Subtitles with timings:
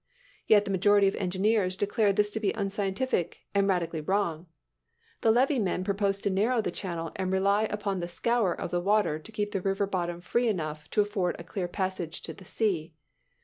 [0.47, 4.47] Yet, the majority of engineers declare this to be unscientific, and radically wrong.
[5.21, 8.71] The levee men propose to narrow the channel and to rely upon the "scour" of
[8.71, 12.33] the water to keep the river bottom free enough to afford a clear passage to
[12.33, 12.95] the sea.